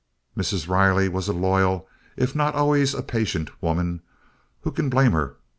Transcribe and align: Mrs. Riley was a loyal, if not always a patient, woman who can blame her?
Mrs. 0.35 0.67
Riley 0.67 1.07
was 1.09 1.27
a 1.27 1.31
loyal, 1.31 1.87
if 2.17 2.35
not 2.35 2.55
always 2.55 2.95
a 2.95 3.03
patient, 3.03 3.51
woman 3.61 4.01
who 4.61 4.71
can 4.71 4.89
blame 4.89 5.11
her? 5.11 5.35